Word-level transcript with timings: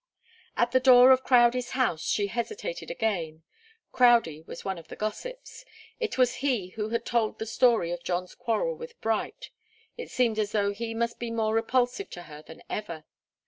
At 0.57 0.71
the 0.71 0.79
door 0.79 1.11
of 1.11 1.23
Crowdie's 1.23 1.69
house, 1.77 2.01
she 2.01 2.25
hesitated 2.25 2.89
again. 2.89 3.43
Crowdie 3.91 4.41
was 4.47 4.65
one 4.65 4.79
of 4.79 4.87
the 4.87 4.95
gossips. 4.95 5.63
It 5.99 6.17
was 6.17 6.37
he 6.41 6.69
who 6.69 6.89
had 6.89 7.05
told 7.05 7.37
the 7.37 7.45
story 7.45 7.91
of 7.91 8.03
John's 8.03 8.33
quarrel 8.33 8.73
with 8.75 8.99
Bright. 8.99 9.51
It 9.97 10.09
seemed 10.09 10.39
as 10.39 10.53
though 10.53 10.73
he 10.73 10.95
must 10.95 11.19
be 11.19 11.29
more 11.29 11.53
repulsive 11.53 12.09
to 12.17 12.23
her 12.23 12.41
than 12.41 12.63
ever. 12.67 13.03